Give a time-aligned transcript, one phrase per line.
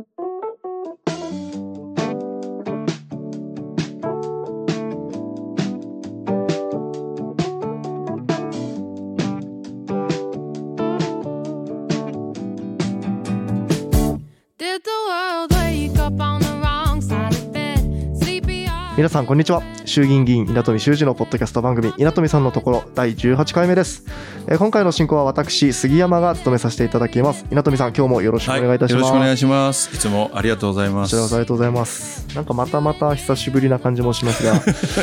[0.00, 0.39] Thank you.
[19.00, 19.62] 皆さんこんにちは。
[19.86, 24.04] 衆議院議員稲富修二のポッドキャスト番組稲富さんのところ第18回目です、
[24.46, 27.46] えー今回の進行は私杉山が務めさせていただきます。
[27.50, 29.94] 稲富さん今日もよろしくお願いいたします、よろしくお願いします。
[29.94, 31.16] いつもありがとうございます。
[31.16, 32.28] ありがとうございます。
[32.34, 34.52] なんかまたまた久しぶりな感じもしますが、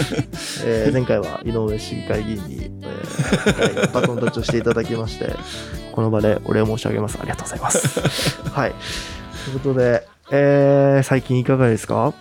[0.63, 5.33] えー前回は井上市議会議員に、えーはい バトンタッチをしていただきまして
[5.93, 7.17] この場でお礼申し上げます。
[7.19, 7.99] ありがとうございます。
[8.51, 8.75] はい。
[9.45, 12.13] ということで、えー最近いかがですか？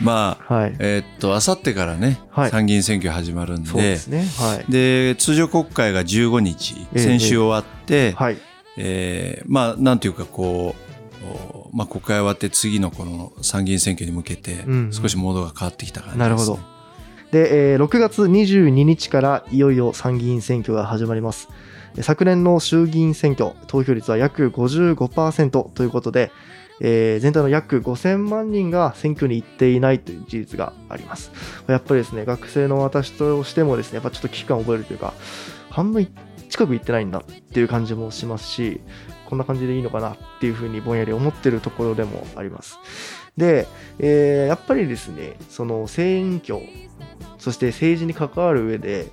[0.00, 0.76] まあ、はい。
[0.78, 2.50] えーっと、あさってからね、はい。
[2.50, 4.24] 参議院選挙始まるんで、ですね。
[4.38, 4.70] はい。
[4.70, 8.38] で通常国会が15日、ええ先週終わって、はい。
[8.76, 10.74] えーまあ、なんていうかこ
[11.22, 14.92] う、おまあ、国会終わって次のこの参議院選挙に向けてうんうん。
[14.92, 16.28] 少しモードが変わってきた感じです、ね。
[16.28, 16.58] なるほど。
[17.30, 21.48] で、えー6月22日からいよいよ参議院選挙が始まります。
[21.50, 26.30] えー昨年の衆議院選挙、投票率は約55%ということで、
[26.80, 31.30] えー全体の約5000万人が選挙に行っていないという事実があります。
[31.66, 35.14] やっぱりですね、学生の私としてもですね、やっぱちょっと危機感を覚えるというか、
[35.70, 36.08] 半分
[36.48, 38.80] 近く行ってないんだっていう感じもしますし、
[39.26, 42.78] こんな感じでいいのかなっていうふうにぼんやり思ってるところでもあります。
[43.36, 43.66] で、
[43.98, 46.60] えーやっぱりですね、その選挙、
[47.38, 49.06] そして政治に関わる上で、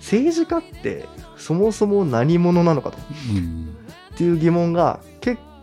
[0.00, 1.06] 政治家って
[1.36, 2.98] そもそも何者なのかと
[3.34, 3.76] うん
[4.14, 5.15] っていう疑問が結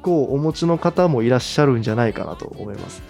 [0.04, 3.02] 構お持ちの方もいらっしゃるんじゃないかなと思います。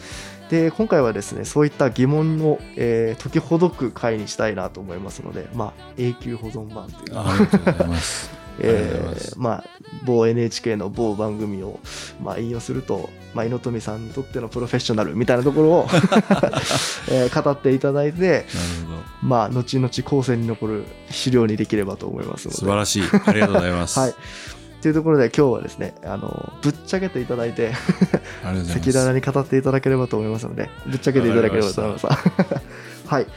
[0.50, 8.30] で今回はですねそういった疑問を、えー解きほどく回にしたいなと思いますので、まあ、永久保存版というかありがとうございます。
[8.60, 9.64] えすーまあ、
[10.06, 11.80] 某 NHK の某番組を、
[12.22, 15.88] まあ、引用すると、まあ、猪富さんにとってのプロフェッショナルみたいなところを、
[17.10, 18.44] えー語っていただいて、なる
[18.86, 19.04] ほど。
[19.24, 22.58] まあ、後々後世に残る資料にできればと思いますので。
[22.58, 23.04] 素晴らしい。
[23.26, 24.00] ありがとうございます。
[24.00, 24.16] はい。
[24.84, 27.72] というところで今日はですね、あの、ぶっちゃけていただいて。
[28.44, 32.08] 赤裸々に語っていただければと思いますので、ぶっちゃけていただければと思います。
[33.08, 33.28] はい。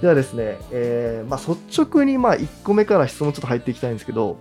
[0.00, 4.38] ではですね、えーまあ、率直にまあ1個目から質問ちょっと入っていきたいんですけど、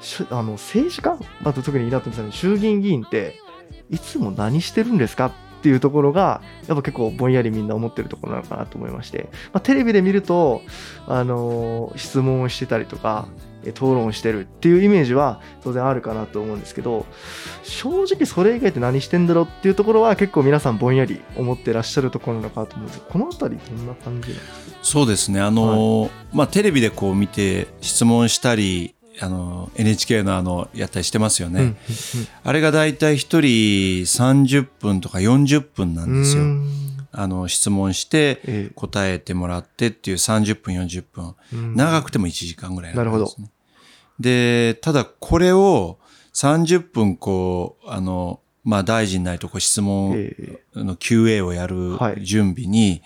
[0.00, 3.36] しあの政治家、あと特に稲富さん、衆議院議員って、
[3.88, 10.62] いつも何してるんですかっていうところが、やっぱ結構ぼんやりみんな思ってるところなのかなと思いまして、まあ、テレビで見ると、
[11.06, 17.06] あのー質問をしてたりとか、え討論をしてるっていうイメージは当然あるかなと思うんですけど、
[17.62, 24.34] 正直それ以外って何してんだろうっていうところは結構皆さんぼんやり思ってらっしゃるところなのかなと思うんですこのあたりどんな感じ
[24.82, 25.40] そうですね。
[25.40, 31.60] あのーまあ、テレビでこう見て質問したり、あの、NHK のあの、やったりしてますよね。
[31.60, 31.76] うん
[32.44, 36.44] あれがだいたい一人30分とか40分なうんんですよ。
[37.18, 41.34] うんあの、質問してえ答えてもらってっていう30分40分。
[41.52, 43.32] えうん長くても1時間ぐらいんですねなるほど。
[44.20, 45.98] で、ただこれを
[46.34, 53.02] 30分こう、あの、まあ大臣ないとこう質問ええの QA をやるはい準備に、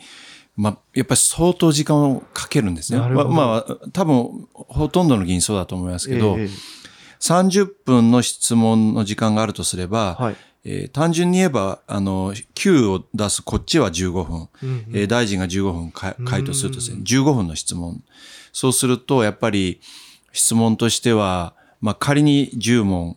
[0.57, 2.99] まあ、やっぱり相当時間をかけるんですね。
[2.99, 6.49] まあ、まあ、多分、ほとんどの議員そうだと思いますけど、ええ
[7.23, 10.37] 30分の質問の時間があるとすれば、はい。
[10.65, 14.87] えー単純に言えば、あの、Q を出すこっちは15分、うんうん。
[14.95, 18.03] えー大臣が15分か回答するとですねうん、15分の質問。
[18.53, 19.81] そうすると、やっぱり
[20.33, 23.17] 質問としては、まあ仮に10問、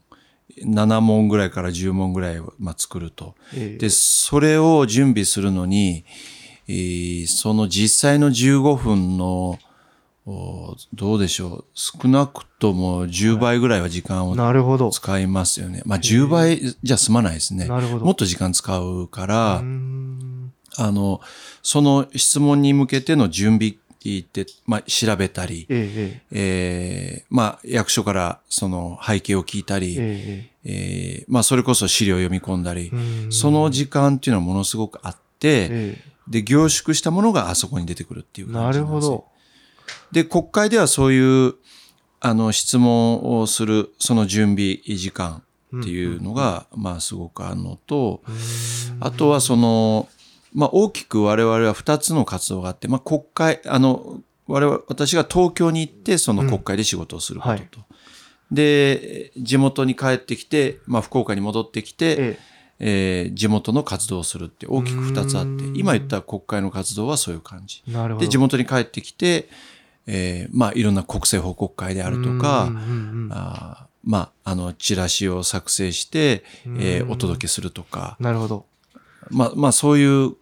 [0.64, 3.36] 7問ぐらいから10問ぐらいを、まあ、作ると。
[3.54, 3.78] ええ。
[3.78, 6.06] で、それを準備するのに、
[6.68, 9.60] えーその実際の15分の、お
[10.26, 11.66] どうでしょう。
[11.76, 14.90] 少なくとも10倍ぐらいは時間をなるほど。
[14.90, 15.84] 使いますよね。
[15.86, 17.68] まあ10倍じゃ済まないですね。
[17.68, 19.62] もっと時間使うから、あ
[20.92, 21.22] の、
[21.62, 32.92] その質問に向けての準備って、まあ調べたり、えええーまあ役所からその背景を聞いたり、ええええーまあそれこそ資料を読み込んだり
[33.30, 35.98] その時間っていうのはものすごくあって、え
[36.28, 39.35] で、凝縮したものがあそこに出てくるっていうえ感なるほじですよど。
[40.12, 41.56] で、国会ではそういう、
[42.20, 45.44] あの、質問をする、その準備時間
[45.78, 48.22] っていうのが、まあ、すごくあるのと、
[49.00, 50.08] あとはその、
[50.54, 57.86] まあ、大きく我々は二つの活動があって、まあ、国会、あの、我々、私が東京に行って、その国会で仕事をすることと。
[58.52, 62.40] で、地元に帰ってきて、まあ、福岡に戻ってきて、え
[62.80, 67.82] えー地元の活動をするって大きく二つあって今言った国会の活動はそういう感じ。
[67.88, 68.26] えなるほど。
[68.26, 69.50] で、地元に帰ってきて、
[70.08, 72.82] えーまあ、いろんな国政報告会であるとかうん、うん
[73.26, 76.44] うんあーまあ、あの、チラシを作成して、
[76.78, 78.66] えーうんお届けするとか、なるほど。
[79.32, 80.36] まあ、まあ、そういう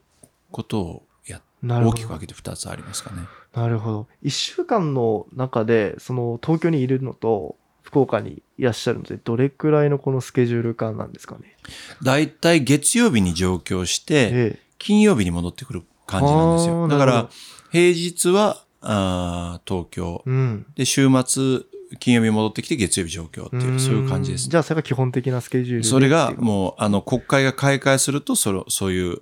[0.52, 1.42] ことをや。
[1.64, 3.22] 大きく分けて2つありますかね。
[3.54, 4.08] なるほど。
[4.22, 11.56] 一週間の中で、その東京にいるのと、福岡にいらっしゃるので、どれくらいのこのスケジュール感なんですかね？
[12.04, 14.60] だいたい月曜日に上京して、ええ。
[14.78, 16.88] 金曜日に戻ってくる感じなんですあよ。
[16.90, 17.30] だから
[17.72, 20.24] 平日は、あー東京。
[20.26, 20.66] うん。
[20.76, 21.62] で、週末、
[22.00, 24.50] 金曜日に戻ってきて月曜日上京っていう、そういう感じですん。
[24.50, 29.22] じゃあ、それが基本的なスケジュールでそれがもう、あの、国会が開会すると、それそういう、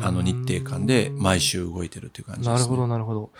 [0.00, 2.54] あの、うん日程間で毎週動いてるっていう感じです、ね。
[2.54, 3.30] なるほど、なるほど。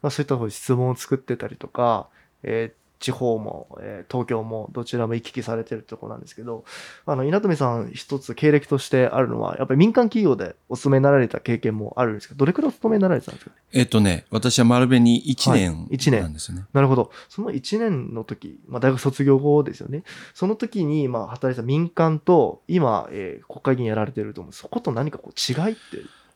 [0.00, 2.08] まあ、そういった質問を作ってたりとか、
[2.42, 6.64] えー地方も、えー東京もどちらも行き来されてるところなんですけど、
[7.06, 13.50] あの、稲富さん一つ経歴としてあるのは、やっぱり民間企業でお勤めになられた経験もあるんですけど、どれくらいお勤めになられてたんですか？
[13.50, 16.64] ねえっとね、私は丸紅1はい年一年なんですよね。
[16.72, 17.10] なるほど。
[17.28, 20.02] その1年の時、まあ、大学卒業後ですよね。
[20.34, 24.52] その時に、まあ、働いてた民間と、今、えー国会議員やられてると思う。
[24.52, 25.78] そこと何かこう違いって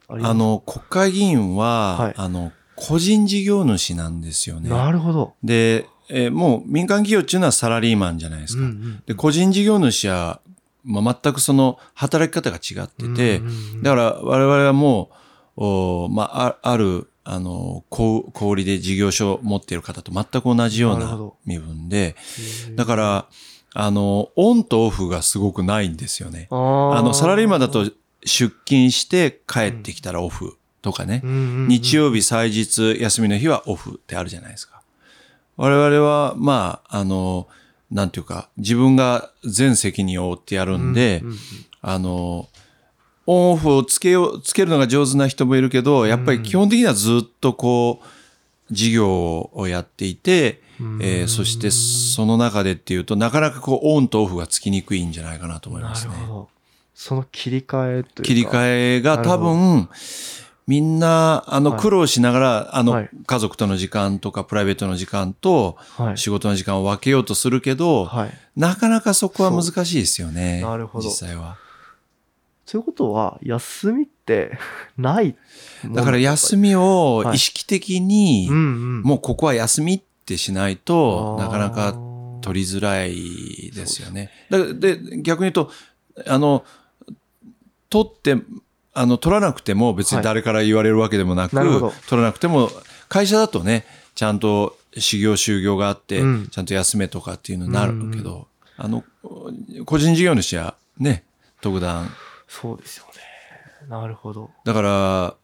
[0.08, 0.30] あります？
[0.30, 4.68] あの、国会議員は、はいあの、個人事業主なんですよね。
[4.70, 5.34] なるほど。
[5.44, 8.62] で、えーもう民間企業っていうのはサラリーマンじゃないですか。
[8.62, 10.40] うんうんで、個人事業主は、
[10.84, 15.10] まあ、全くその働き方が違ってて、うんうんうんだから我々はも
[15.56, 22.16] う、おまあ、あある、あの、小小売りで事業所を持っている方と全く同じような身分で、
[22.74, 23.26] だから、
[23.74, 26.48] あの、オンとオフがすごくないんですよね。
[26.50, 26.54] あ
[27.02, 27.84] の、サラリーマンだと
[28.24, 31.68] 出勤して帰ってきたらオフとかね、うんうんうん。
[31.68, 34.81] 日曜日祭日休みの日はオフってあるじゃないですか。
[35.56, 37.48] 我々は、まあ、あの、
[37.90, 41.36] なんていうか、自分が全責任を負ってやるんで、うんうん
[41.82, 42.48] あの、
[43.26, 48.06] オンオフをつけよう、つけるのが上手な人もいるけど、やっぱり基本的にはずっとこう、
[48.72, 56.26] 事業をやっていて、うんえーそしてその中でっていうと、なかなかこう、オンとオフがつきにくいんじゃないかなと思いますねなる。
[56.26, 56.48] ほど。
[56.94, 58.22] その切り替えというか。
[58.22, 58.66] 切り替
[58.96, 59.88] えが多分、
[60.72, 66.16] みんな、あの、はい苦労しながら、あのはい、家族との時間とか、プライベートの時間と、はい。
[66.16, 68.30] 仕事の時間を分けようとするけど、はい。
[68.56, 70.62] なかなかそこは難しいですよね。
[70.62, 71.58] なるほど実際は。
[72.64, 74.56] ということは、休みって
[74.96, 75.34] ない
[75.92, 81.94] だから休み、みをはい意識的に、うんうん、もうここは休みってしないと、なかなか
[82.40, 84.30] 取りづらいですよね。
[84.48, 85.70] だからで、逆に言うと、
[86.26, 86.64] あの、
[87.90, 88.38] 取って、
[88.94, 92.70] あの、取らなくても別に誰から言われるわけでもなく、なるほど取らなくても、
[93.08, 98.46] 会社だとね、ちゃんと始業就業があって、うんちゃんと休めとかっていうのになるけど、
[98.76, 99.04] あの、
[99.86, 101.24] 個人事業主はね、
[101.60, 102.10] 特段。
[102.48, 103.88] そうですよね。
[103.88, 104.50] なるほど。
[104.64, 105.34] だから、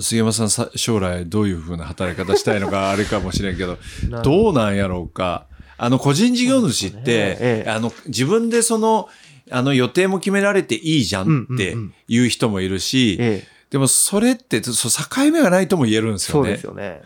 [0.00, 3.78] 杉山さんさ将来どういうふうな働き方したいのかあれかもしれんけど、
[4.22, 5.46] どうなんやろうか。
[5.80, 9.08] あの、個人事業主っそうですねて、ええあの、自分でその、
[9.50, 16.48] あの予定も決められていいじゃんってうんうんうん言う人もいるし、ええ、でもそれって、そう境目がないとも言えるんですよね。
[16.48, 17.02] そうですよね。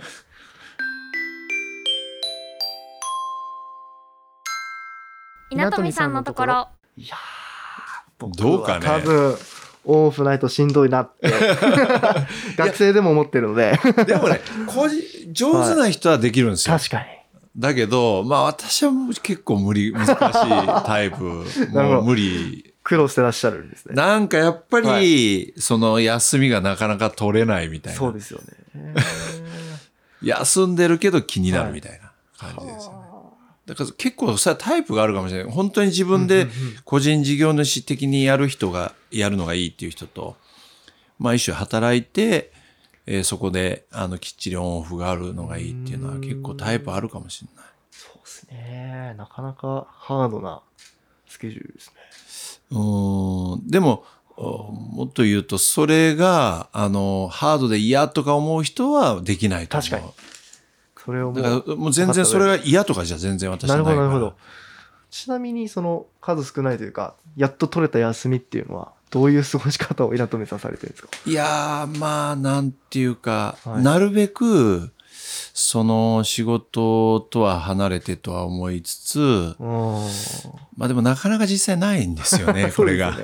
[5.51, 6.69] 稲富さんのところ。
[6.97, 7.17] いや
[8.37, 9.37] どうかねは多分、
[9.85, 11.33] オフないとしんどいなって、
[12.57, 15.03] 学生でも思ってるので、でもね、個人
[15.33, 16.77] 上手な人はできるんですよ。
[16.77, 17.22] 確かに。
[17.57, 21.45] だけど、まあ私はもう結構無理、難しいタイプ。
[21.73, 22.73] もう無理。
[22.83, 23.95] 苦労してらっしゃるんですね。
[23.95, 27.99] なんかやっぱり、はその休みがなかなか取れないみたいな。
[27.99, 28.41] そうですよ
[28.75, 28.95] ね。
[30.23, 33.03] 休んでるけど気になるみたいな感じですよね。
[33.67, 35.53] だから結構さ、タイプがあるかもしれない。
[35.53, 36.49] 本当に自分で
[36.85, 40.37] 個人事業主的にやる人が、やるのがいいっていう人と、
[41.19, 42.53] まあ一種働いて、
[43.07, 47.65] えーそこで、あの、きっちりオンオフがあるのがいいっていうのは結構タイプあるかもしれない。
[47.91, 49.15] そうですね。
[49.19, 50.63] なかなかハードな
[51.27, 52.63] スケジュールですね。
[52.71, 54.05] うーん、でも、
[54.37, 59.91] おもっと言うと、それが、あの、ハードで嫌とか思う人はできないと思う。
[59.91, 60.13] 確かに
[61.05, 64.09] それをもうだから、もう全然それが嫌とかじゃ全然私はなるほど、ないから。
[64.09, 64.37] なるほど。
[65.11, 71.09] ちなみに、その数少ないというか、やっと取れた休みっていうのは、どういう過ごし方を稲富さんされてるんですか？
[71.27, 74.91] いやー、まあ、なんていうか、はいなるべく、
[75.55, 80.07] その仕事とは離れてとは思いつつ、うん。
[80.77, 83.17] まあでもなかなか実際ないんですよね、 これが。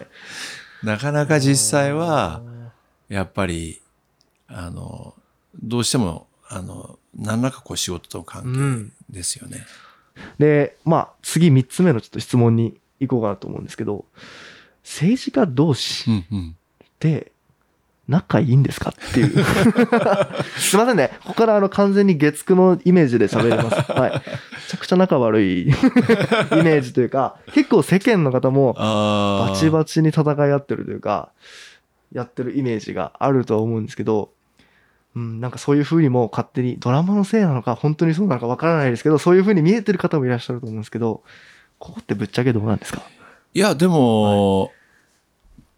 [0.83, 2.42] なかなか実際は、
[3.09, 3.80] やっぱり、
[4.47, 5.14] あの、
[5.61, 8.92] どうしても、あの、何らかこう仕事とのう関ん。
[9.11, 9.66] 係ですよね。
[10.38, 14.04] で、まあ、次3つ目のちょっと質問に行こうかなと思うんですけど、
[14.88, 16.57] 政治家同士うんうん。
[16.83, 17.33] って
[18.09, 19.45] 仲いいんですかっていう。
[20.59, 21.11] すいませんね。
[21.25, 23.76] ここからあの完全に月9のイメージで喋ります。
[23.92, 24.23] はい。
[24.68, 28.73] ちゃくちゃ仲悪い イメージというか、結構世間の方も。
[28.75, 31.33] バチバチに戦い合ってるというか、
[32.12, 34.30] やってるイメージがあるとは思うんですけど、
[35.14, 41.23] うん、なんかそういう風にも勝手にドラマのせいなのか本当にそうなのかわからないですけど、そういう風に見えてる方もいらっしゃると思うんですけど、
[41.78, 43.02] ここってぶっちゃけどうなんですか？
[43.52, 44.73] いや、でも、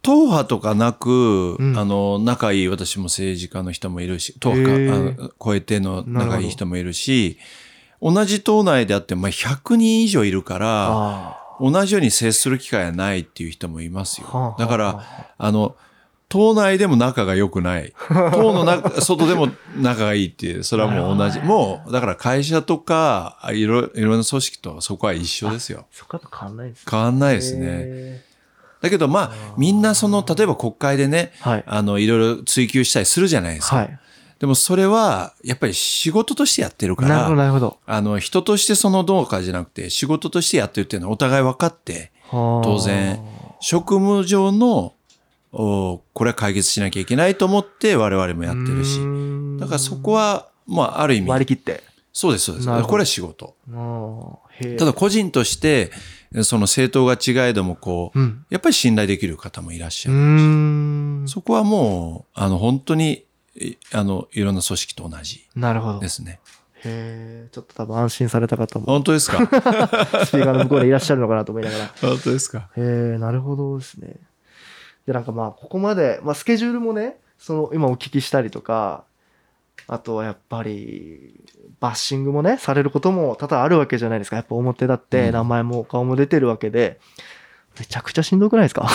[0.01, 7.37] 党派とかなく、うんあの、仲いい私も政治家の人もいるし、党派かあ超えての仲いい人もいるし、
[8.01, 14.27] 同じ党内であっても、まあ、100人以上いるから、あ同じように接する機会はないっていう人もいますよ。
[14.27, 15.05] はあはあだから、
[15.37, 15.75] あの、
[16.27, 17.93] 党内でも仲が良くない。
[18.09, 21.39] 党の中、外でも仲がいいっていう、それはもう同じ。
[21.41, 25.85] もう、だから会社とか、あいろ、いろんな組織とそこは一緒ですよ。
[25.91, 26.85] そこは変わんないですね。
[26.89, 28.30] 変わんないですね。
[28.81, 31.63] へだけどまあ、みんなその、例えば国会でね、ーはい。
[31.67, 33.77] あの、いろいろ追求したりするじゃないですか。
[33.77, 33.99] はい。
[34.39, 37.77] でもそれは、やっぱり仕事としてやってるかなるほど、ら、なるほど。
[37.85, 43.19] あの、人としてそのどうかじゃなくて、仕事としてやってるっていうのはお互い分かって、当当然
[43.59, 44.93] 職務上の、
[45.53, 48.99] おこれは解決しなきゃいけないと思って我々もやってるし。
[49.59, 51.83] だからそこは、まあ、ある意味、割り切って。
[52.13, 52.67] そうです、そうです。
[52.67, 53.55] これは仕事。
[54.77, 55.91] ただ個人として、
[56.43, 58.45] その政党が違えども、こう、うん。
[58.49, 60.19] やっぱり信頼できる方もいらっしうゃる。
[60.19, 60.23] ー
[61.23, 61.25] ん。
[61.27, 65.97] そこはもう、あの、本当に、いあの、いろんな組織と同じなるほど。
[65.97, 66.39] へですね。
[66.85, 67.49] え。
[67.51, 69.39] ちょっと多分安心された方も、本当ですか？
[70.25, 71.87] スピーカーの向こうでいらっしゃるのかなと思いながら。
[72.01, 72.69] 本当ですか？
[72.77, 72.81] へ
[73.15, 74.15] え、なるほどですね。
[75.05, 79.03] で、なんかまあ、ここまで、まあ、スケジュールもね、その、今お聞きしたりとか、
[79.87, 81.33] あとはやっぱり、
[81.81, 84.37] バッシングもね、されることも多々あるわけじゃないですか。
[84.37, 86.99] やっぱ表だって、うん名前も顔も出てるわけで、
[87.79, 88.87] めちゃくちゃしんどくないですか？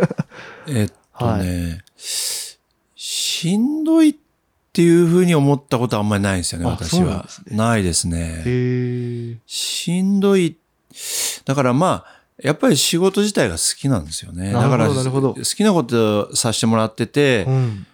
[0.68, 4.14] えっとね、しんどいっ
[4.72, 7.16] ていうふうに思ったことはあんまりないんですよね、あ私はな。
[7.50, 9.40] ねないですね。
[9.46, 10.56] しんどい。
[11.46, 14.52] だからまあ、やっぱり仕事自体が好きなんですよね。
[14.52, 17.86] なるほどだから、好きなことさせてもらってて、うん。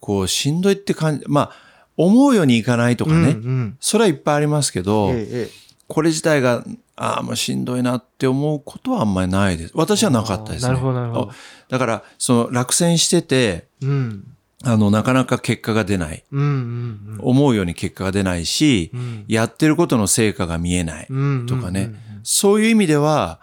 [0.00, 3.76] こう、しんどいって感じ、まあ、思うようにいかないとかね、うんうん。
[3.80, 6.64] それはいっぱいありますけど、ええええこれ自体が、
[6.96, 9.72] ああ、もうしんどいなって思うことはあんまりないです。
[9.74, 10.68] 私はなかったですね。
[10.68, 11.34] なるほど、なるほどあ。
[11.68, 14.24] だから、その落選してて、うん。
[14.64, 16.24] あの、なかなか結果が出ない。
[16.32, 19.24] うんうん思うように結果が出ないし、うん。
[19.28, 21.06] やってることの成果が見えない。
[21.10, 21.46] うん。
[21.46, 23.40] とかねうんうんそういう意味では、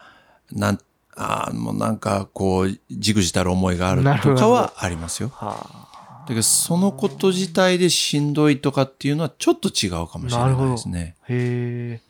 [0.52, 0.80] なん、
[1.16, 5.30] ああ、もうなんか、こう、じくじたる思いがあるとかはありますよ。
[5.36, 5.89] は
[6.30, 11.16] だけど、そのこと自体でしんどいとかっていうのはちょっと違うかもしれないですね。
[11.24, 11.26] あ。
[11.28, 12.02] へえ。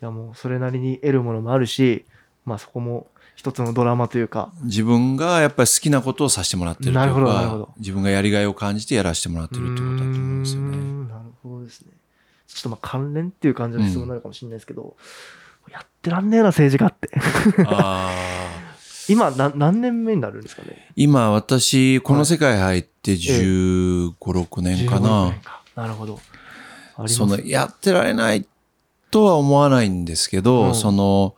[0.00, 2.06] いやもう、それなりに得るものもあるし、
[2.46, 10.76] まあそこも一つのドラマというか、自分がやっぱり好きなことをさせてもらってるというなるほどなるほどか、自分がやりがいを感じてやらせてもらってるってことだと思うんですよね。
[10.76, 11.92] んなるほどですね。
[12.46, 14.96] ちょっとまあ関連っていう感じの質問になるかもしれないですけど、
[15.70, 17.10] やってらんねえな、政治家って。
[17.66, 18.25] ああ。
[19.08, 20.90] 今な、何年目になるんですかね？
[20.96, 25.40] 今、私、この世界入って15、6年か15な年。
[25.40, 26.20] かなるほど。
[27.06, 28.46] その、やってられない
[29.10, 31.34] とは思わないんですけど、うんその、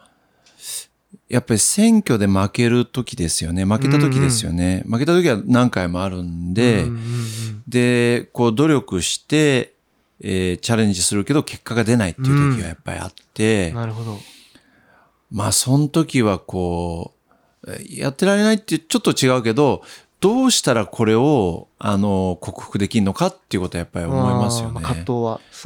[1.28, 3.66] やっぱり選挙で負ける時ですよね。
[3.66, 4.82] 負けた時ですよね。
[4.88, 9.74] 負けた時は何回もあるんで、うんうんうんで、こう努力して、
[10.20, 14.18] えーチャレンジするけど結果が出ないっていう時はやっぱりあって、なるほど。
[15.30, 17.17] まあその時はこう、えー
[17.90, 19.82] やってられないってちょっと違うけど、
[20.20, 24.74] どうしたらこれを、あの、克服できるのかっていうことはやっぱり思いますよね。
[24.76, 25.12] あー葛藤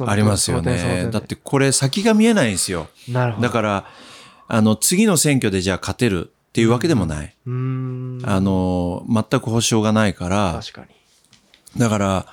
[0.03, 1.05] はありますよね。
[1.05, 2.87] でだってこれ先が見えないんですよ。
[3.09, 3.47] なるほど。
[3.47, 3.85] だから、
[4.47, 7.35] あの、次の選挙でじゃあ勝てるっていうわけでもない。
[7.47, 8.21] うーん。
[8.23, 11.79] あの、全く保証がないから、確かに。
[11.79, 12.27] だから、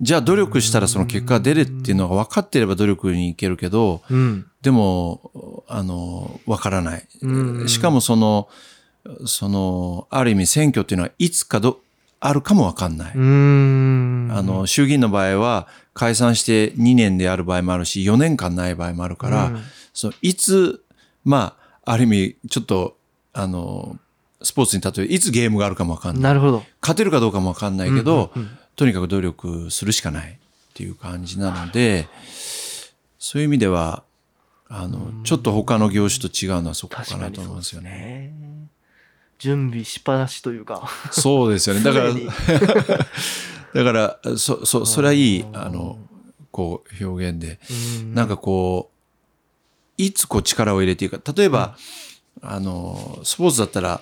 [0.00, 4.46] じゃあ努力したらその結果が出るっていうのが分かってれば努力に行けるけど、うん。
[4.62, 7.68] でも、あの、分からないうん。
[7.68, 8.48] しかもその、
[9.26, 11.80] その、ある意味選挙っていうのはいつかど、
[12.20, 13.12] あるかも分かんない。
[13.14, 13.16] あ
[14.42, 20.84] の、衆議院の場合は解散して2年である場合もあるし、4年間ない場合もあるから、うんそのいつ、
[21.24, 22.96] まあ、ある意味、ちょっと、
[23.32, 23.98] あの、
[24.40, 26.22] スポーツに例え、いつゲームがあるかもわかんない。
[26.22, 26.62] なるほど。
[26.80, 30.36] 勝てるかどうかもわかんないけど、うんうんうんとにかく努力するしかないっ
[30.72, 32.08] ていう感じなので、
[33.18, 34.04] そういう意味では、
[34.70, 38.32] あの、ちょっと他の業種と違うのはそこかなと思いますよね。
[39.48, 39.54] ね。
[39.54, 40.88] 準備しっぱなしというか。
[41.10, 41.82] そうですよね。
[41.82, 42.12] だから、
[43.74, 45.98] だから、そ、そ、それはいい、あの、
[46.50, 47.58] こう、表現で。
[47.70, 51.32] うんなんかこう、いつこう力を入れていくか。
[51.36, 51.76] 例えば、
[52.42, 54.00] あの、スポーツだったら、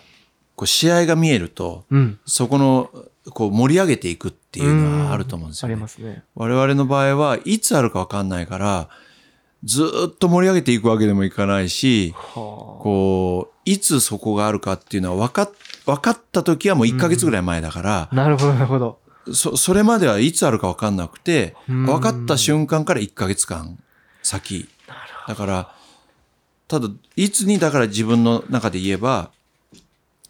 [0.54, 2.18] こう試合が見えると、うん。
[2.26, 2.90] そこの、
[3.30, 5.74] こう盛り上げていくっていうのはあると思うんですよね。
[5.74, 6.22] ありますね。
[6.34, 8.88] 我々の場合はいつあるかわかんないから、
[9.64, 15.50] ずーっと盛り上げていくわけでもいかないし、はこう、いつそこがあるかっていうのは分かっ、
[15.84, 18.98] 分かった時はもう1ヶ月ぐらい前だからあ、なるほど、なるほど。
[19.32, 21.86] そ、それまではいつあるか分かんなくて、うん。
[21.86, 23.78] 分かった瞬間から1ヶ月間
[24.22, 24.68] 先。
[25.26, 25.74] だから、
[26.68, 29.30] ただ、いつにだから自分の中で言えば、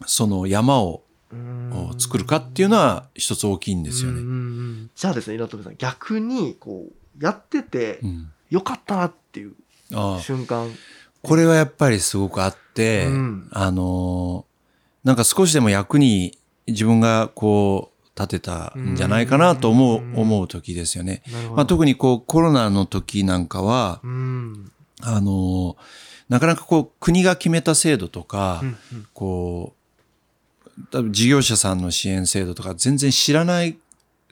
[0.05, 1.95] その山をうん。
[1.99, 4.19] 作るかっていうのは一つ大きいんですよね。
[4.19, 4.91] うんうんうん。
[4.95, 9.53] じゃあですね、稲富さん、逆に、こう、やっててう、んよかったなっていう
[10.21, 10.69] 瞬間。
[11.21, 14.49] これはやっぱりすごくあって、うんあのー
[15.07, 16.37] なんか少しでも役に
[16.67, 21.23] 自分がこう立てたんじゃないかなと思う、うん思う時ですよね。
[21.55, 24.71] まあ、特にこうコロナの時なんかは、うん。
[25.01, 25.75] あのー
[26.29, 29.73] なかなかこう国が決めた制度とか、うんうんこ
[30.77, 33.79] う、多分事業者さんの支援制度とか全然知らない、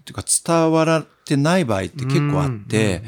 [0.06, 3.02] というか伝わらってない場合って結構あって、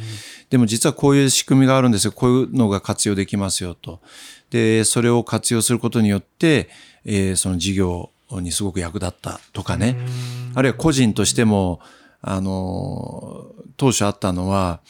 [0.49, 2.11] でも実はこういう仕組みがあるんですよ。
[2.11, 4.01] こういうのが活用できますよと。
[4.49, 6.69] で、それを活用することによって、
[7.05, 9.97] えーその事業にすごく役立ったとかね。
[10.55, 11.79] あるいは個人としても、
[12.21, 14.81] あの、当初あったのは、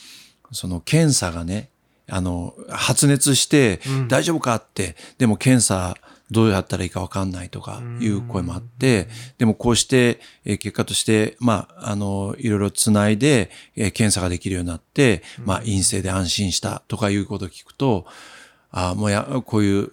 [0.51, 1.69] その検査がね、
[2.09, 5.95] あの、発熱してうん大丈夫かって、でも検査
[6.31, 9.07] どうやったらいいかわかんないとかいう声もあって、
[9.37, 18.05] でもこうして、えー結果として、まあ、あの、いろいろつないで、えー検査ができるようになって、まあ、陰性で安心したとかいうことを聞くと、
[18.71, 19.89] ああ、もうや、こういう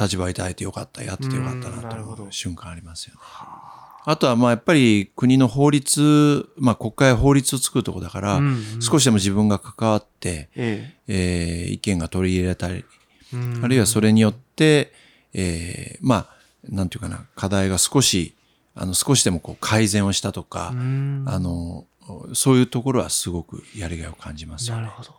[0.00, 2.22] 立場いただいてよかった、やっててよかったうんなとなるほど。
[2.22, 3.20] 思う瞬間ありますよね。
[4.06, 4.16] あ。
[4.16, 8.82] とは、まあ、やっぱり国の法律、まあ、国会は法律を作るとこだから、うんうん。
[8.82, 11.68] 少しでも自分が関わって、ええ。
[11.70, 12.84] ー意見が取り入れられたり、
[13.34, 13.64] えうん。
[13.64, 14.92] あるいはそれによって、
[15.34, 16.26] えーまあ、
[16.68, 18.34] なんていうかな、課題が少し、
[18.74, 21.84] あの、少しでもこう改善をしたとか、うんあの、
[22.34, 24.82] そういうところはすごくやりがいを感じますよね。
[24.82, 25.14] なるほど。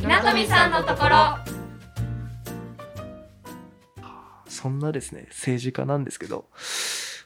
[0.00, 1.39] 稲富さんのところ
[4.60, 6.44] そんなですね、政治家なんですけど、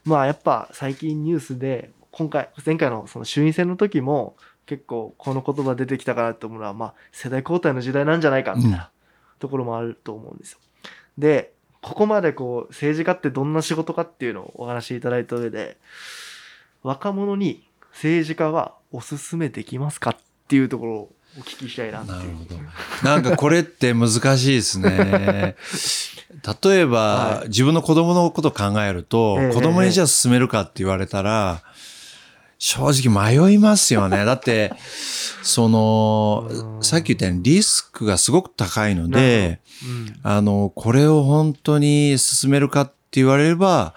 [0.05, 8.91] まあやっぱ最近ニュースで、今回、前回のその衆院選の時も、結構この言葉出てきたかなと思うのは、まあ世代交代の時代なんじゃないかみたいな
[9.41, 10.59] ところもあると思うんですよ。
[11.19, 15.77] で、ここまでこう政治家ってどんな仕事かっていうのをお話しいただいた上で、
[16.83, 20.17] 若者に政治家はおすすめできますかっ
[20.47, 22.19] ていうところをお聞きしたいなっていう。
[22.19, 22.61] なるほど。
[23.03, 25.57] なんかこれって難しいですね。
[26.63, 31.63] 例えば、はい自分の子供のことを考えると、ええ子供にじゃあ進めるかって言われたら、
[32.59, 34.25] 正直迷いますよね。
[34.27, 34.73] だって、
[35.43, 43.95] そのう、んさっき言ったようにリスクがすごく高いので、うんあの、これを本当に進めるかって言われれば、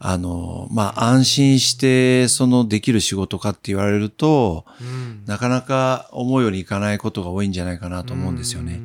[0.00, 5.22] あの、まあ、安心して、その、できる仕事かって言われると、うん。
[5.26, 8.80] なかなか思うようにいかないことが多いんじゃないかなと思うんですよね。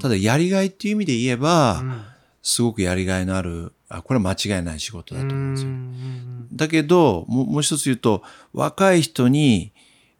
[0.00, 2.02] ただ、やりがいっていう意味で言えば、うん。
[2.42, 5.70] すごくやりがいのある、あ、これは間違いない仕事だと思うんですよ。
[5.70, 9.72] うんだけど、もうもう一つ言うと、若い人に、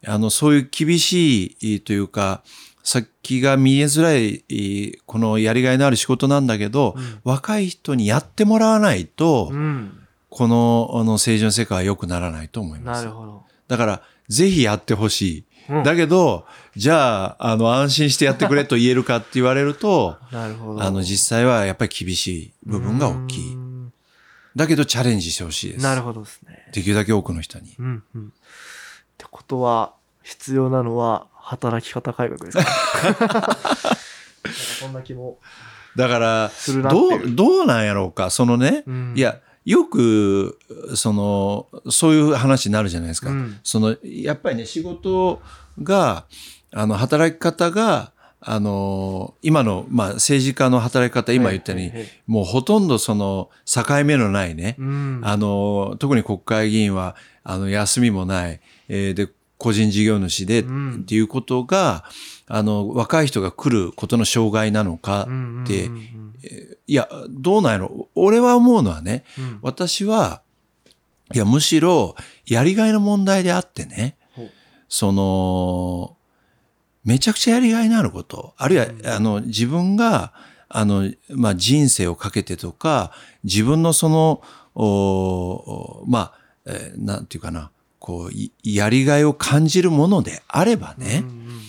[0.07, 2.41] あの、そういう厳しいというか、
[2.83, 7.19] 先が見えづらい、このやりがいのある仕事なんだけど、うん。
[7.23, 10.00] 若い人にやってもらわないと、うん
[10.31, 13.03] この、あの、政治の世界は良くならないと思います。
[13.05, 13.43] なるほど。
[13.67, 15.45] だから、ぜひやってほしい。
[15.69, 20.81] うんだけど、じゃあ、あの、安心してやってくれと言えるかって言われると、 なるほど。
[20.81, 23.53] あの、実際はやっぱり厳しい部分が大きい。
[23.53, 23.93] うん
[24.53, 25.83] だけど、チャレンジしてほしいです。
[25.83, 26.67] なるほどですね。
[26.73, 27.73] できるだけ多くの人に。
[27.79, 28.25] うんうん。
[28.27, 28.27] っ
[29.17, 32.57] てことは、必要なのは、働き方改革です
[33.15, 33.57] か？
[34.79, 35.39] そんな気も
[35.95, 36.51] だから、
[36.89, 37.31] ど、う。
[37.35, 38.29] どうなんやろうか。
[38.29, 40.57] そのね、うんいや、よく、
[40.95, 43.29] その、そういう話になるじゃないですか。
[43.29, 43.59] うん。
[43.63, 45.41] その、やっぱりね、仕事
[45.81, 46.25] が、
[46.73, 48.11] あの、働き方が、
[48.43, 51.91] あの、今の、まあ、政治家の働き方、今言ったように、
[52.25, 55.21] もうほとんどその、境目のないね、うん。
[55.23, 60.95] あの、特に国会議員は、あの、休みもない、えーで、個人事業主で、うん。
[60.95, 62.03] っていうことが、
[62.47, 65.27] あの、若い人が来ることの障害なのか
[65.63, 65.91] って、
[66.91, 68.09] いや、どうなんやろ。
[68.15, 69.59] 俺は思うのはね、うん。
[69.61, 70.41] 私は、
[71.33, 74.17] いや、むしろ、やりがいの問題であってね、
[74.89, 76.17] その、
[77.05, 80.33] めちゃくちゃやりがいのあること、あるいは、あの、自分が、
[80.67, 83.13] あの、まあ、人生をかけてとか、
[83.45, 84.41] 自分のその、
[84.75, 86.33] おおまあ、
[86.65, 91.61] えーなんていうかな、こう、いやりがいを感じるものであればね、うんうんうん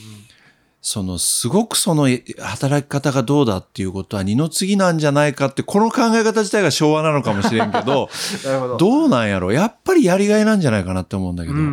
[0.85, 2.09] その、すごくその
[2.41, 8.11] 働き方がどうだっていうことは二の次なんじゃないかって、この考え方自体が昭和なのかもしれんけど、
[8.45, 8.77] ど。
[8.79, 9.53] どうなんやろ？
[9.53, 11.55] やっぱりやりがいなんじゃないかなって思うんだけど。
[11.55, 11.71] うんうんう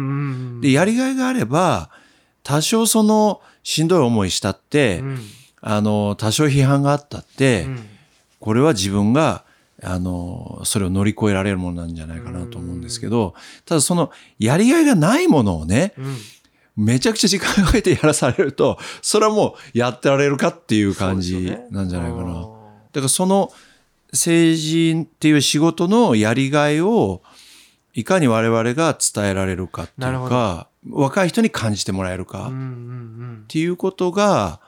[0.58, 0.62] ん。
[0.62, 1.90] で、やりがいがあれば、
[2.44, 5.20] 多少その、しんどい思いしたって、うん。
[5.62, 7.86] あの、多少批判があったって、うん。
[8.40, 9.44] これは自分が、
[9.82, 13.34] あの、それを乗り越えられるものなんじゃないかなと思うんですけど、
[13.66, 16.18] ただその、やりがいがないものをね、うん
[16.76, 22.34] めちゃくちゃ時間をかけてやらされると、それはもうやってられるかっていう感じなんじゃないかな。
[22.34, 23.52] だからその
[24.12, 27.22] 政治っていう仕事のやりがいを
[27.94, 34.62] いかに我々が伝えられるかっていうか、若い人に感じてもらえるかっていうことが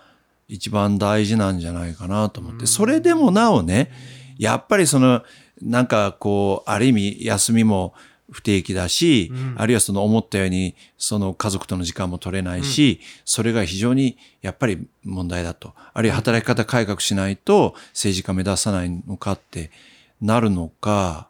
[0.47, 3.89] 一番大事なんじゃないかなと思って、それでもなおね、
[4.37, 5.23] やっぱりその、
[5.61, 7.93] なんかこう、ある意味休みも
[8.31, 15.73] 不定期だし、うんあるいはその思ったようにその家族との時間も取れないし、それが非常にやっぱり問題だと。
[15.93, 19.71] あるいは働き方改革しないと政治家目指さないのかって
[20.21, 21.27] なるのか、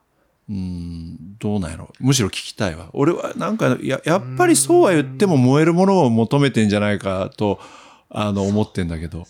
[0.50, 2.90] うん、どうなんやろむしろ聞きたいわ。
[2.94, 7.60] 俺はなんかや、やっぱりそうは言っても燃えるものを求めてんじゃないかと、
[8.10, 9.26] あの、思ってんだけど。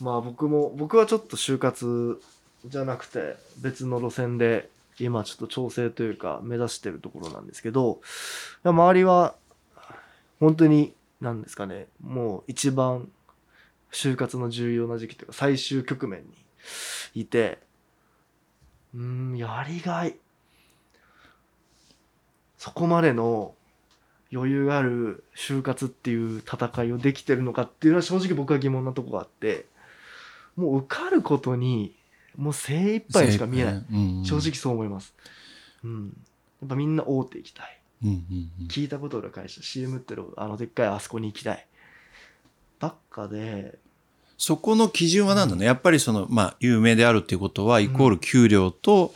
[0.00, 2.20] まあ僕も僕はちょっと就活
[2.68, 8.00] じゃなくて別の路線で今ちょっと調整というか目指してるところなんですけど
[8.64, 9.34] 周りは
[10.40, 13.08] 本当に何ですかねもう一番
[13.92, 16.28] 就活の重要な時期というか最終局面に
[17.14, 17.58] いて
[18.94, 20.16] うんやりがい。
[22.58, 23.54] そこまでの
[24.32, 29.66] 余裕がある就活っていう戦いをできてるのかっていうのは正直僕は疑問なとこがあって
[30.56, 31.94] もう受かることに
[32.36, 35.14] もう精一杯しか見えない、うんうん正直そう思います、
[35.84, 36.06] うん、
[36.60, 37.80] やっぱみんな大手行きたい。
[38.04, 38.66] うんうんうん。
[38.68, 41.66] 聞いたことある会社 CM ってるあのでっかいあそこに行きたい。
[42.78, 43.78] ばっかで
[44.38, 49.14] そこの基準は何だね、やっぱりその、まあ、有名であるっていうことは、イコール給料と、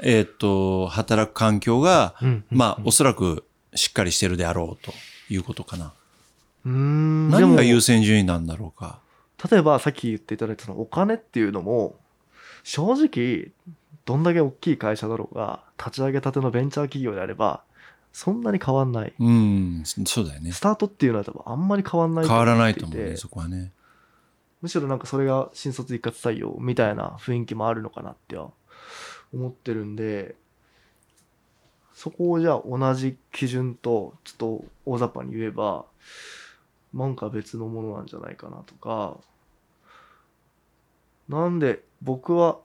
[0.00, 2.14] えっ、と、働く環境が、
[2.50, 3.44] まあ、おそらく
[3.74, 4.92] しっかりしてるであろうと
[5.30, 5.94] いうことかな。
[6.66, 7.30] うーん。
[7.30, 9.00] 何が優先順位なんだろうか？
[9.50, 11.96] 例えばさっき言っていただいたそのお金っていうのも
[12.62, 13.52] 正直
[14.04, 17.62] どんだけ大きい会社だろうが立ち上げたてのベンチャー企業であれば
[18.12, 20.60] そんなに変わんないうん、そうだよねス。
[20.60, 23.72] タートっていうのは多分あんまり変わんない変わらないと思うね、そこはね。
[24.62, 28.50] むしろなんかそれが新卒一括採用みたいな雰囲気もあるのかなっては
[29.32, 30.34] 思ってるんで
[31.94, 35.84] そこをじゃあ同じ基準とちょっと大雑把に言えば
[36.92, 39.16] なんか別のものなんじゃないかなとか
[41.30, 42.58] なんで僕は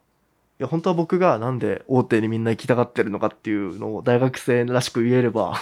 [0.60, 5.56] いや本当は僕がなんで大手にみんな行きたがってるのかっていうのを大学生らしく言えれば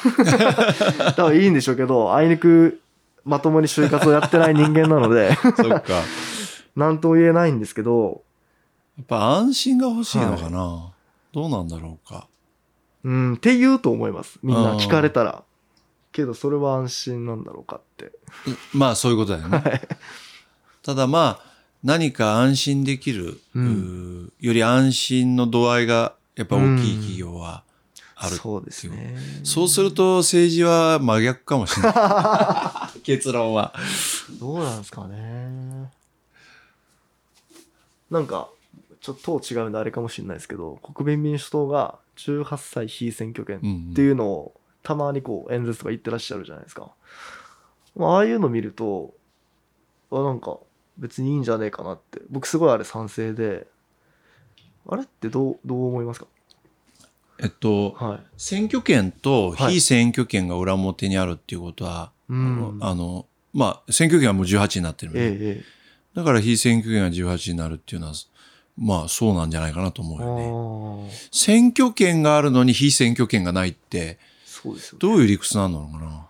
[1.17, 2.79] 多分いいんでしょうけどあいにく
[3.25, 5.93] まともに就活をやってない人間なのでそっか。
[5.93, 6.03] や
[6.75, 8.23] なんとも言えないんですけど、
[9.01, 10.91] っぱ安心が欲しいのかな。
[11.31, 12.27] どうなんだろうか。
[13.03, 14.39] うん、って言うと思います。
[14.41, 15.43] みんな聞かれたら。
[16.11, 18.11] けど、それは安心なんだろうかって。
[18.73, 19.81] まあ、そういうことだよね。
[20.83, 21.52] ただまあ、
[21.83, 27.63] 何か安心できる、うんより安心の度合いが、やっぱ大きい企業は
[28.15, 28.35] ある。
[28.35, 29.15] そうですね。
[29.43, 32.99] そうすると政治は真逆かもしれない。
[33.03, 33.73] 結論は。
[34.39, 35.91] どうなんですかね。
[38.09, 38.49] なんか、
[39.01, 46.91] ちょっと党違うんであれかもしれないですけど、国民民主党が18歳非選挙権っていうのをたまにこう演説とか言ってらっしゃるじゃないですか。
[47.95, 49.13] まあああいうの見ると、
[50.11, 50.59] あなんか
[50.97, 52.21] 別にいいんじゃねえかなって。
[52.29, 53.67] 僕すごいあれ賛成で、
[54.87, 56.27] あれってどう、どう思いますか？
[57.39, 58.19] えっと、はい。
[58.37, 62.77] 選挙権とはい非選挙権が裏表にあるっていうことは、うん。
[62.81, 65.63] あの、まあ、選挙権はもう18になってるので、えええ
[66.15, 68.13] だから非選挙権が18になるっていうのは、
[68.77, 70.23] まあ、そうなんじゃないかなと思うえ。
[70.23, 71.11] よね。
[71.31, 74.99] 選挙権があるのに非選挙権がないって、そうですよね。
[74.99, 76.27] どういう理屈なのかな。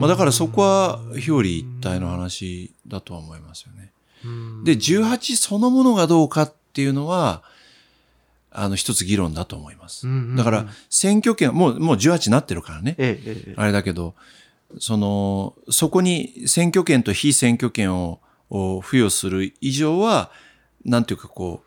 [0.00, 3.92] まあ、だからそこは表裏一体の話だとは思いますよね。
[4.24, 7.42] うんで、18そのものがどうかっていうのは、
[8.50, 10.08] あの、一つ議論だと思います。
[10.08, 12.96] うんうんうんだから、選挙権、もう、もう18になってるからね。
[12.98, 14.14] えええあれだけど、
[14.78, 20.30] その、そこに選挙権と非選挙権をを付与する以上は、
[20.84, 21.62] なんていうかこ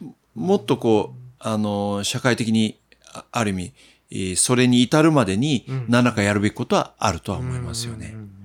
[0.00, 2.78] う、もっとこう、あの、社会的に、
[3.12, 3.72] あある意味、
[4.10, 8.08] えーそれに至るまでにうん何らかやるべきことはあるとは思いますよね。
[8.08, 8.36] うんうんうん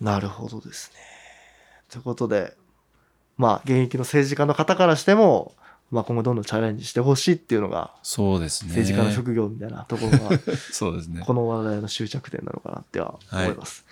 [0.00, 0.98] なるほどですね。
[1.90, 2.56] ということで、
[3.36, 5.54] まあ、現役の政治家の方からしても、
[5.90, 8.68] まあ、今後どんどんチャレンジしてほしいっていうのがそうですね。
[8.70, 10.38] 政治家の職業みたいなところが
[10.72, 11.22] そうですね。
[11.26, 13.84] この話題の終着点なのかなっては思います。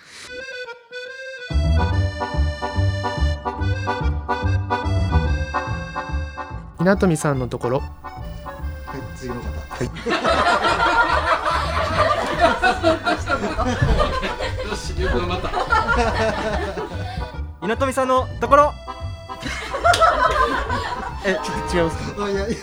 [6.79, 9.58] 稲富さんのところはい、次の方。
[9.79, 9.89] はい。
[17.63, 18.73] 稲富さんのところ。
[21.25, 22.25] えちょっと違いますか？
[22.25, 22.55] あ、いや、いい、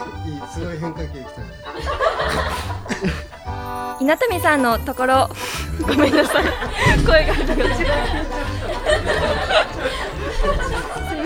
[0.52, 1.31] すごい変化球来た。
[4.00, 5.31] 稲富さんのところ。
[5.81, 6.44] ごめんなさい。
[7.07, 7.46] 声が違う。
[7.46, 7.64] すいま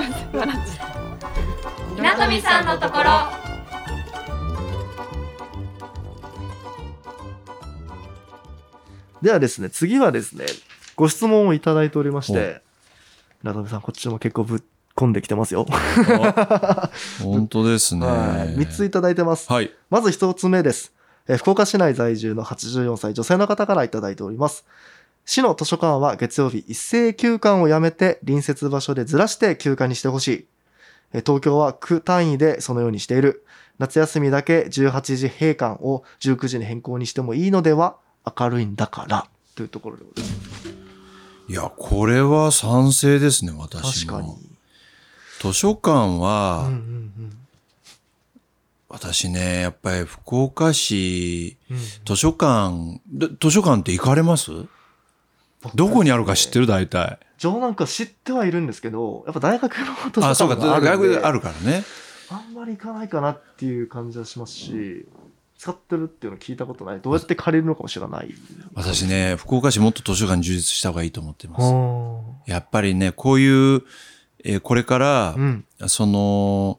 [0.09, 0.31] せん。
[0.33, 1.31] 笑っちゃった。
[1.97, 3.40] 稲富さんのところ
[9.23, 10.47] ではですね、次はですね、
[10.97, 12.63] ご質問をいただいておりまして、
[13.43, 14.63] 中富さん、こっちも結構ぶっ
[14.97, 15.67] 込んできてますよ。
[15.71, 16.91] あ
[17.23, 18.07] 本当ですね。
[18.07, 18.57] はい。
[18.57, 19.51] 3ついただいてます。
[19.51, 19.71] はい。
[19.91, 20.93] まず1つ目です。
[21.29, 24.65] えー福岡市内在住の84歳女性の方からいただいております。
[25.27, 30.47] 市の図書館は月曜日一斉休館をやめて隣接場所でずらして休館にしてほしい。
[31.13, 33.45] えー東京は区単位でそのようにしている。
[33.79, 37.97] 夏休みだけ18時閉館を19時に変更にしてもいいのでは？
[38.39, 39.27] 明るいんだから。
[39.55, 40.69] というところでございます。
[41.49, 44.13] いや、これは賛成ですね、私も。
[44.13, 44.37] 確かに。
[45.41, 47.37] 図書館は、うんうん
[48.93, 54.51] 私ね、やっぱり福岡市、うんうん図書館、で図書館って行かれます？
[55.77, 56.67] どこにあるか知ってる？
[56.67, 57.21] 大体。
[57.39, 61.85] 情なんか知ってはいるんですけど、やっぱ大学の図あ、そうか、書館があるんで外国であるからね。
[62.31, 65.07] あんまり行かないかなっていう感じはしますし、
[65.61, 67.01] 使ってるっていうの聞いたことない。
[67.03, 68.35] どうやって借りるのかも知らない。
[68.73, 71.63] 私ね、福岡市もっと図書館充実した方がいいと思ってます。
[71.65, 73.83] はやっぱりね、こういう、
[74.43, 75.35] えーこれからあ。
[75.35, 75.65] う、ん。
[75.87, 76.79] その、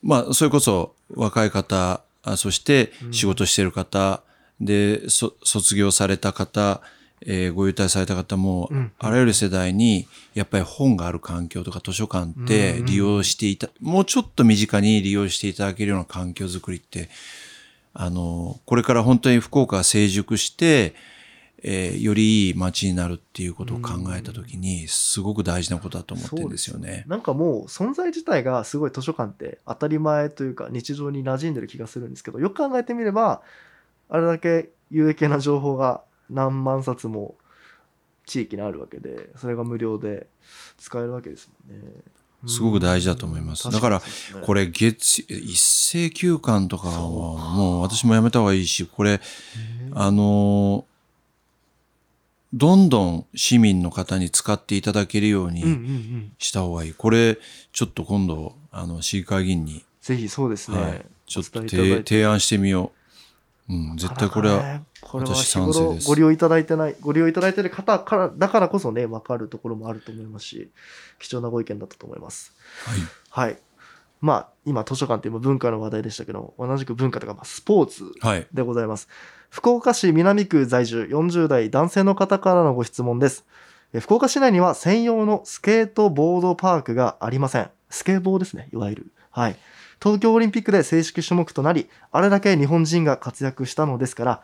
[0.00, 4.22] まあ、それこそ若い方、あそして仕事してる方、
[4.60, 6.80] で、そ卒業された方、
[7.22, 17.08] えーご優待された方も、うんあらゆる世代に、やっぱり本がある環境とか図書館ってうん利用していた、もうちょっと身近に利用していただけるような環境づくりって、
[18.00, 20.94] あの、これから本当に福岡が成熟して、
[21.64, 27.04] えーよりいい街になるっていうことを考えたときに、すごく大事なことだと思ってるんですよね。
[27.08, 33.42] なんかもう存在自体がすごい図書館って当たり前というか日常に馴染んでる気がするんですけど、よく考えてみれば、
[34.08, 37.34] あれだけ有益な情報が何万冊も
[38.26, 40.28] 地域にあるわけで、それが無料で
[40.76, 41.84] 使えるわけですもんね。
[42.46, 43.66] すごく大事だと思います。
[43.66, 43.74] うん。
[43.74, 44.02] だから、
[44.42, 49.20] これ月、一斉休館とかはもう私もやめた方がいいし、これ、
[49.92, 50.88] あのー
[52.54, 56.32] どんどん市民の方に使っていただけるよううんうんうにん。
[56.38, 56.94] した方がいい。
[56.94, 57.38] これ、
[57.72, 60.78] ちょっと今度、あの、市議会議員に、ぜひそうですね。
[60.78, 62.92] はい、ちょっと提案してみよ
[63.68, 63.72] う。
[63.72, 70.70] うん、絶対これは、これは私日頃ご利用いただいてない、ご利用いただいてる方から、だからこそね、わかるところもあると思いますし、
[71.18, 72.52] 貴重なご意見だったと思います。
[73.30, 73.48] はい。
[73.50, 73.58] はい。
[74.20, 78.46] まあ、今図書館って今文化の話題でしたけど、同じく文化とか、まあ、スポーツはい。
[78.52, 79.08] でございます。
[79.50, 83.44] 福岡市南区在住40代男性の方からのご質問です。
[83.92, 87.70] え福岡市内には専用のスケートボードパークがありません。
[87.88, 89.12] スケボーですね、いわゆる。
[89.30, 89.56] はい。
[90.02, 94.42] 東京オリンピックで正式種目となり、あれだけ日本人が活躍したのですから、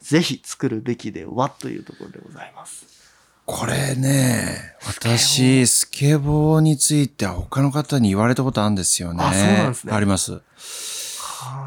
[0.00, 2.86] ぜひ作るべきではというところでございます。
[3.46, 9.22] これね、私、スケボーについては他の方に言われたことあるんですよね。
[9.22, 10.40] あそうなんですねあります。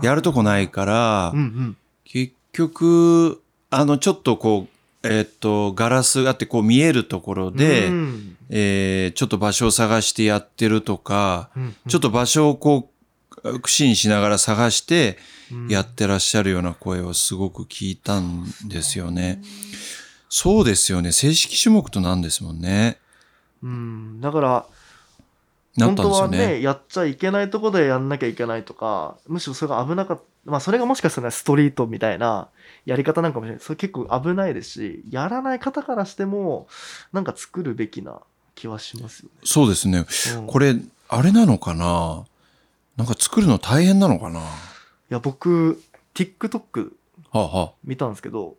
[0.02, 1.78] やるとこないから、うんうん。
[2.04, 4.68] 結局、あの、ちょっとこ
[5.04, 12.97] う、えーっと、ガラスがあってこう見えるところで、うんえーちょっと場所を探してやってるとか、うんちょっと場所をこう、
[13.62, 15.18] 苦心しながら探して
[15.52, 19.42] うんやってらっしゃるような声をすごく聞いたんですよね。
[20.30, 21.12] そうですよね。
[21.12, 23.00] 正式種目となんですもんね。
[23.64, 24.22] うん。
[24.22, 24.66] だから、
[25.78, 26.54] なったん本当はですよね。
[26.56, 30.24] ね、やっちゃいけないとこでやんなきゃいけないとか、むしろそれが危なかった。
[30.46, 32.48] まあ、それがもしかしたらストリートみたいな
[32.86, 33.62] やり方なんかもしれない。
[33.62, 36.68] それ結構危ないですし、やらない方からしても、
[37.12, 38.22] なんか作るべきな
[38.56, 40.00] 気はしますよそうですね。
[40.02, 40.06] ね。
[40.36, 40.76] うんこれ、
[41.10, 42.26] あれなのかな？
[42.98, 44.40] なんか作るの大変なのかな？
[44.40, 45.82] はいや、僕、
[46.16, 46.92] TikTok
[47.32, 48.56] あ、は見たんですけど、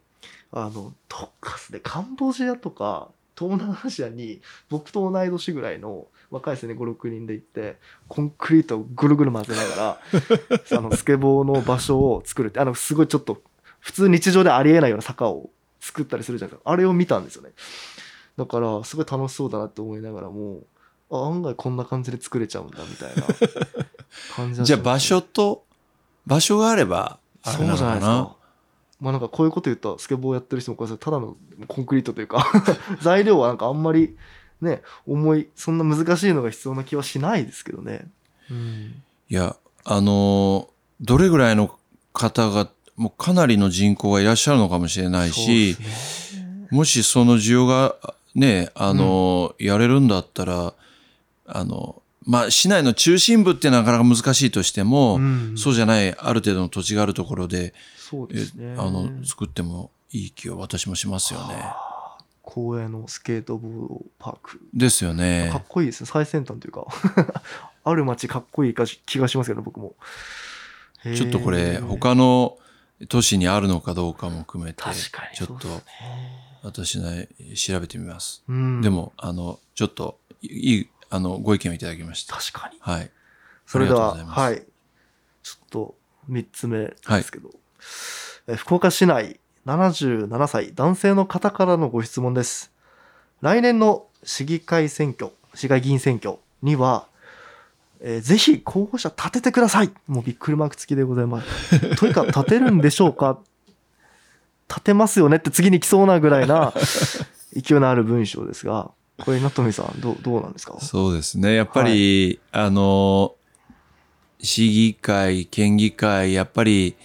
[0.52, 0.72] あの、
[1.08, 10.00] どっかっすね、カンボジアとか、東南アジアに、僕と同い年ぐらいの若いですね、5、6人で行って、コンクリートをぐるぐる混ぜながら、
[10.78, 13.42] あの、スケボーの場所を作るって、あの、すごいちょっと、
[13.80, 16.70] 普通日常でありえないような坂を作ったりするじゃないですか。
[16.70, 17.50] あれを見たんですよね。
[18.36, 20.62] だから、すごい楽しそうだなって思いながらも、
[21.10, 23.34] あ案外こんな感じで作れちゃうんだみたいな感
[24.62, 25.64] じゃあ場所と、
[26.26, 27.84] 場所があれば、あそうれなのかな？
[27.84, 28.36] じゃないですか。
[29.00, 31.36] まあなんかこういうこと言ったらスケボーやってる人もこれただの
[31.68, 32.44] コンクリートというか
[33.00, 34.16] 材料はなんかあんまり
[34.60, 38.08] ね重いそんな難しいのが必要な気はしないですけどね。
[38.50, 40.66] うん、いや、あのー
[41.00, 41.78] どれぐらいの
[42.12, 46.66] 方が、もうかなりの人口がいらっしゃるのかもしれないし、ね。
[46.72, 47.94] もしその需要が
[48.34, 50.74] ね、あのーやれるんだったら、
[51.46, 58.74] あの、まあ、市内の中心部ってなかなか難しいとしても、うんそうじゃない、ある程度の土地があるところで、そうえですね。
[58.76, 61.54] あの、作ってもいい気は私もしますよね。
[62.42, 64.60] 公営のスケートボードパーク。
[64.74, 65.64] ですよねかっ。
[65.66, 66.10] こいいですね。
[66.12, 66.86] 最先端というか。
[67.82, 68.74] ある街かっこいい
[69.06, 69.94] 気がしますけど、僕も。
[71.16, 72.58] ちょっとこれ、他の
[73.08, 75.68] 都市にあるのかどうかも含めて、確かにちょっと
[76.62, 78.42] 私ね、調べてみます。
[78.48, 82.36] うん、でも、あの、ちょっと、いい、あの、ご意見をいただきました。
[82.36, 82.78] 確かに。
[82.80, 83.10] はい。
[83.66, 84.62] それでは、はい。
[85.42, 85.94] ちょっと、
[86.30, 87.50] 3つ目ですけど、
[88.46, 92.70] え福岡市内77歳男性の方からのご質問です。
[93.40, 97.06] 来年の市議会選挙、市会議員選挙には、
[98.00, 101.96] えーぜひ候補者立ててくださいもうびっくりマーク付きでございます。
[101.96, 103.38] というか、立てるんでしょうか？
[104.68, 106.74] 立てますよねって次に来そうなぐらいな
[107.56, 108.90] 勢いのある文章ですが、
[109.24, 110.78] これ、名富さん、どう、どうなんですか？
[110.80, 111.54] そうですね。
[111.54, 113.34] やっぱり、あの、
[114.40, 116.96] 市議会、県議会、やっぱり、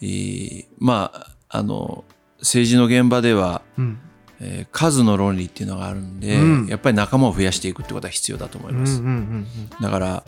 [0.00, 2.04] えーまあ、あの、
[2.38, 3.98] 政治の現場では、うん。
[4.40, 9.00] えー数の論理っていうのがあるんで、うんやっぱり仲間を増やしていくってことは必要だと思います。
[9.00, 9.46] うんうんうん
[9.82, 10.24] だから、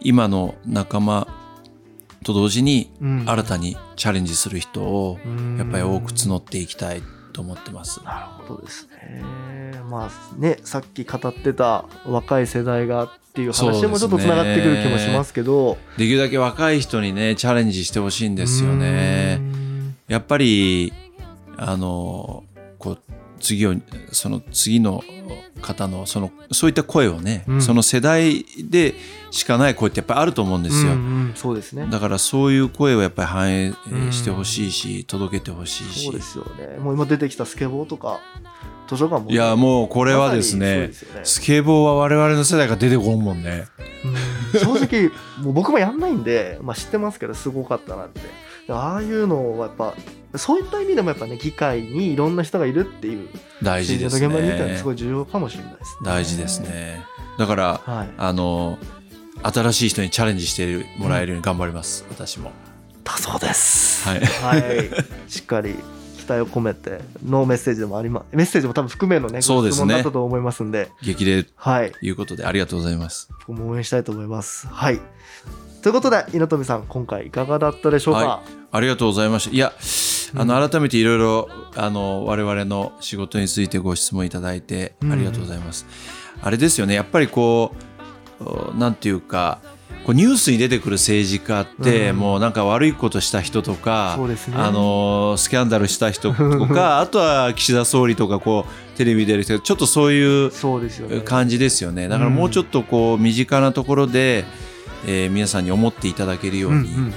[0.00, 1.26] 今の仲間
[2.24, 3.24] と同時に、うん。
[3.26, 7.02] 新たにチャレンジする人を、うんやっぱり多く募っていきたい
[7.38, 8.02] と思ってます。
[8.04, 9.22] なるほどですね。
[9.88, 15.78] まあね、さっき語ってた若い世代がっていう話もちょっとつながってくる気もしますけど。
[15.96, 19.40] できるだけ若い人にね、チャレンジしてほしいんですよね。
[20.08, 20.92] やっぱり、
[21.56, 22.42] あの、
[22.80, 22.98] こう、
[23.38, 23.74] 次を、
[24.12, 25.02] その次の
[25.60, 28.94] 方の、その、そういった声をね、うんその世代で
[29.30, 30.92] しかない声ってやっぱりあると思うんですよ。
[30.92, 31.86] うんうんそうですね。
[31.90, 36.14] だからそういう声をやっぱり反映うんしてほしいし、届けてほしいしそう。
[36.14, 36.78] ですよね。
[36.78, 38.20] もう今出てきたスケボーとか、
[38.88, 40.90] 図書館もね、いや、もうこれはですね、ね
[41.24, 43.66] スケボーは我々の世代が出てこんもんね。
[44.04, 45.10] うん正直、
[45.42, 48.20] もう僕もやんないんで、まあ知ってますけど、すごかったなって。
[48.72, 49.94] ああいうのはやっぱ、
[50.36, 53.28] そういった意味でもやっぱね、議会にいろんな人がいるっていう、
[53.62, 54.84] 大事です政治の現場にいたらねす。
[54.84, 56.06] ごい重要かもしれないですね。
[56.06, 56.60] 大事です。
[56.60, 57.04] ね。
[57.38, 58.08] だから、はい。
[58.18, 58.78] あの、
[59.42, 62.52] 新しい人にチャレンジしてもらえるように頑張ります、私も。
[63.04, 64.06] だそうです。
[64.08, 64.20] はい。
[64.20, 64.90] はい。
[65.28, 65.74] しっかり
[66.18, 68.36] 期待を込めてのメッセージでもあります。
[68.36, 71.92] メッセージも多分含めのね、そうですねご質問だったと思いますんで、激励はい。
[71.92, 73.30] ということでありがとうございます。
[73.46, 74.66] 僕も応援したいと思います。
[74.66, 75.00] はい。
[75.82, 79.54] ということで、稲富さん、今回いかがだったでしょうか、はありがとうございました。
[79.54, 79.72] いや、
[80.36, 85.86] あの、改めていろいろ、あの、我々の仕事についてご質問いただいてありがとうございます。
[86.42, 87.74] あれですよね、やっぱりこ
[88.40, 89.58] う、おなんていうか、
[90.04, 92.16] こうニュースに出てくる政治家って、うん。
[92.16, 94.36] もうなんか悪いことした人とか、そうね。
[94.54, 101.20] あのスキャンダルした人とか あとは岸田総理とかこうテレビ出る人ちょっとそういうそうですよね。
[101.20, 102.08] 感じですよね。
[102.08, 104.44] だからもうちょっとこう身近なところで、
[105.06, 107.02] えー皆さんに思っていただけるように、うんうんうん。
[107.02, 107.12] えー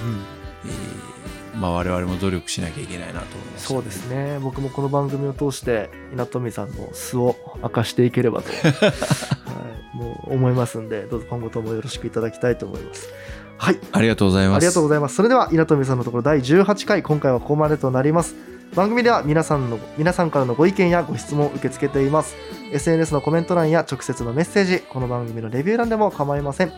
[1.61, 3.67] まあ、我々も努力しなきゃいけないなと思います。
[3.67, 4.39] そうですね。
[4.41, 8.49] 僕もこの番組を通して、稲富さんの素を 明かしていければと、
[8.81, 8.91] は
[9.93, 13.09] い、もう思いますんで、どうぞ今後ともよろしくいただきたいと思います。
[13.59, 13.79] はい。
[13.91, 14.57] ありがとうございます。
[14.57, 15.15] ありがとうございます。
[15.15, 18.33] それでは、稲富さんのところ第18回、今回はここまでとなります。
[18.73, 22.35] 番組では皆さんの皆さんからのご意見やご質問を受け付けています。
[22.71, 26.71] SNS のコメント欄や直接のメッセージ、この番組のレビュー欄でも構いません。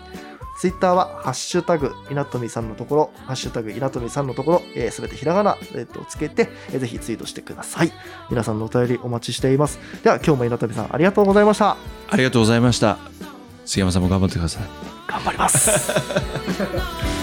[0.58, 7.92] ツイッターは、ハッシュタグ、稲富さんのところ、ハッシュタグ、稲富さんのところ、す、えー、べ、てひらがな、えー、とつけて、えーぜひツイートしてください。
[8.30, 9.80] 皆さんのお便りお待ちしています。
[10.04, 11.78] では、今日も稲富さん、ありがとうございました。
[12.10, 12.98] ありがとうございました。
[13.66, 14.63] 杉山さんも頑張ってください。
[15.08, 15.92] 頑張ります。